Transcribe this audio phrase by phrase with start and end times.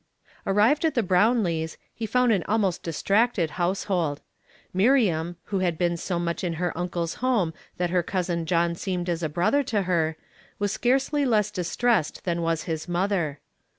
[0.47, 4.19] Arrived at the Brownlees', he found an almost distracted household.
[4.73, 9.07] Miriam, who had been so much in her uncle's home that her cousin John seemed
[9.09, 10.17] as a brother to her,
[10.57, 13.41] was scarcely less dis tressed than was his mother.